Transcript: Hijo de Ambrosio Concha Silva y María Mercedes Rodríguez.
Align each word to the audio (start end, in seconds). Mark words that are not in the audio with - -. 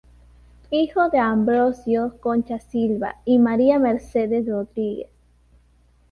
Hijo 0.71 1.09
de 1.09 1.19
Ambrosio 1.19 2.15
Concha 2.21 2.57
Silva 2.57 3.17
y 3.23 3.37
María 3.37 3.77
Mercedes 3.77 4.47
Rodríguez. 4.47 5.11